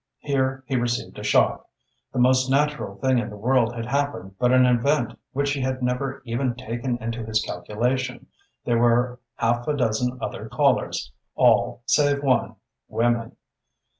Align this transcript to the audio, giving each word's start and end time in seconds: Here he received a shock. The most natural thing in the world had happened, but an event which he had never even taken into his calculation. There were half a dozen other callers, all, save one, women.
Here 0.21 0.63
he 0.65 0.75
received 0.77 1.19
a 1.19 1.23
shock. 1.23 1.67
The 2.11 2.17
most 2.17 2.49
natural 2.49 2.95
thing 2.95 3.19
in 3.19 3.29
the 3.29 3.37
world 3.37 3.75
had 3.75 3.85
happened, 3.85 4.33
but 4.39 4.51
an 4.51 4.65
event 4.65 5.13
which 5.31 5.51
he 5.51 5.61
had 5.61 5.83
never 5.83 6.23
even 6.25 6.55
taken 6.55 6.97
into 6.97 7.23
his 7.23 7.39
calculation. 7.39 8.25
There 8.65 8.79
were 8.79 9.19
half 9.35 9.67
a 9.67 9.77
dozen 9.77 10.17
other 10.19 10.49
callers, 10.49 11.11
all, 11.35 11.83
save 11.85 12.23
one, 12.23 12.55
women. 12.87 13.35